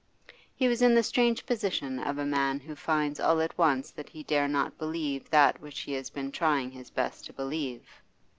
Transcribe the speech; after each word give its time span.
He 0.55 0.67
was 0.67 0.81
in 0.81 0.95
the 0.95 1.03
strange 1.03 1.45
position 1.45 1.99
of 1.99 2.17
a 2.17 2.25
man 2.25 2.59
who 2.59 2.73
finds 2.75 3.19
all 3.19 3.39
at 3.39 3.55
once 3.55 3.91
that 3.91 4.09
he 4.09 4.23
dare 4.23 4.47
not 4.47 4.79
believe 4.79 5.29
that 5.29 5.61
which 5.61 5.81
he 5.81 5.93
has 5.93 6.09
been 6.09 6.31
trying 6.31 6.71
his 6.71 6.89
best 6.89 7.23
to 7.25 7.33
believe. 7.33 7.87